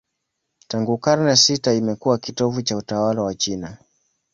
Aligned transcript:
Tangu 0.67 0.97
karne 0.97 1.35
sita 1.35 1.73
imekuwa 1.73 2.17
kitovu 2.17 2.61
cha 2.61 2.77
utawala 2.77 3.21
wa 3.21 3.35
China. 3.35 3.77